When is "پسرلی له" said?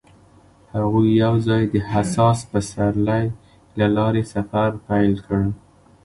2.51-3.87